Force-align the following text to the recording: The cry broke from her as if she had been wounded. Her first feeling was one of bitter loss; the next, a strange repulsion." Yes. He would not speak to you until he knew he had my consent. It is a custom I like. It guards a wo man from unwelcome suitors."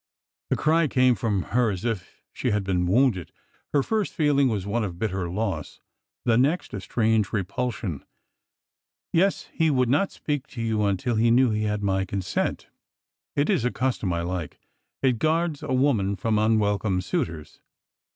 The 0.49 0.55
cry 0.55 0.87
broke 0.87 1.19
from 1.19 1.43
her 1.43 1.69
as 1.69 1.85
if 1.85 2.23
she 2.33 2.49
had 2.49 2.63
been 2.63 2.87
wounded. 2.87 3.31
Her 3.71 3.83
first 3.83 4.13
feeling 4.13 4.47
was 4.47 4.65
one 4.65 4.83
of 4.83 4.97
bitter 4.97 5.29
loss; 5.29 5.79
the 6.25 6.39
next, 6.39 6.73
a 6.73 6.81
strange 6.81 7.31
repulsion." 7.31 8.03
Yes. 9.13 9.47
He 9.53 9.69
would 9.69 9.89
not 9.89 10.11
speak 10.11 10.47
to 10.47 10.61
you 10.63 10.83
until 10.85 11.17
he 11.17 11.29
knew 11.29 11.51
he 11.51 11.65
had 11.65 11.83
my 11.83 12.03
consent. 12.03 12.67
It 13.35 13.47
is 13.47 13.63
a 13.63 13.69
custom 13.69 14.11
I 14.11 14.23
like. 14.23 14.59
It 15.03 15.19
guards 15.19 15.61
a 15.61 15.71
wo 15.71 15.93
man 15.93 16.15
from 16.15 16.39
unwelcome 16.39 17.01
suitors." 17.01 17.59